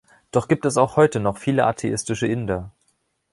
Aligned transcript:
Doch 0.31 0.47
gibt 0.47 0.65
es 0.65 0.77
auch 0.77 0.95
heute 0.95 1.19
noch 1.19 1.37
viele 1.37 1.67
atheistische 1.67 2.25
Inder. 2.25 2.71